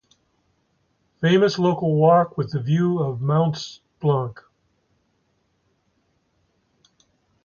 [1.19, 4.41] Famous local walk with a view of Mont Blanc.